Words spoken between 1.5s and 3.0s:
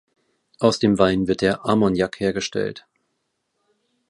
"Armagnac" hergestellt.